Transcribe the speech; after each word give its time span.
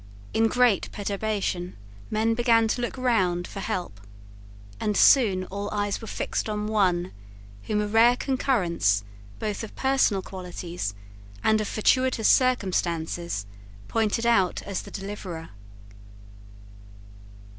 In 0.33 0.47
great 0.47 0.91
perturbation 0.91 1.77
men 2.09 2.33
began 2.33 2.67
to 2.69 2.81
look 2.81 2.97
round 2.97 3.47
for 3.47 3.59
help; 3.59 4.01
and 4.79 4.97
soon 4.97 5.43
all 5.45 5.69
eyes 5.71 6.01
were 6.01 6.07
fixed 6.07 6.49
on 6.49 6.65
one 6.65 7.11
whom 7.67 7.79
a 7.79 7.87
rare 7.87 8.15
concurrence 8.17 9.03
both 9.37 9.63
of 9.63 9.75
personal 9.75 10.23
qualities 10.23 10.95
and 11.43 11.61
of 11.61 11.67
fortuitous 11.67 12.27
circumstances 12.27 13.45
pointed 13.87 14.25
out 14.25 14.63
as 14.63 14.81
the 14.81 14.89
deliverer. 14.89 15.49